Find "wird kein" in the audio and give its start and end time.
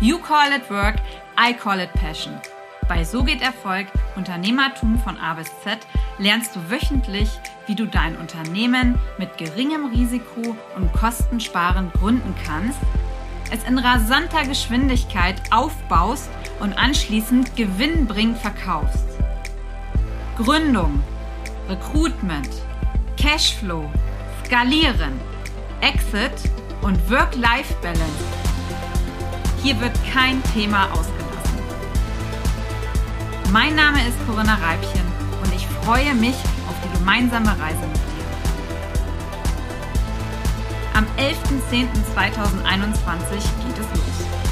29.80-30.40